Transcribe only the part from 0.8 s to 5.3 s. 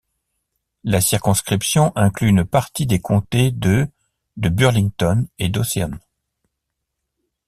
La circonscription inclut une partie des comtés de de Burlington